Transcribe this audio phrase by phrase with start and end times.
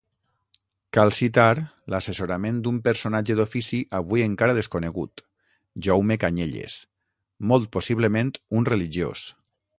[0.97, 1.51] Cal citar
[1.93, 5.25] l'assessorament d'un personatge d'ofici avui encara desconegut,
[5.89, 6.79] Jaume Canyelles,
[7.53, 9.29] molt possiblement un religiós.